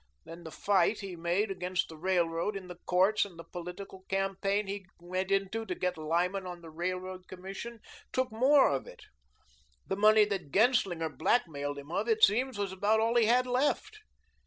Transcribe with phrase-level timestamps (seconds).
[0.25, 4.65] Then the fight he made against the Railroad in the Courts and the political campaign
[4.65, 7.79] he went into, to get Lyman on the Railroad Commission,
[8.11, 9.03] took more of it.
[9.85, 13.99] The money that Genslinger blackmailed him of, it seems, was about all he had left.